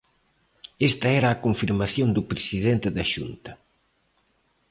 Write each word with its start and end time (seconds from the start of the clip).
Esta 0.89 1.07
era 1.19 1.27
a 1.31 1.39
confirmación 1.45 2.07
do 2.15 2.27
presidente 2.31 2.87
da 2.95 3.03
Xunta. 3.13 3.51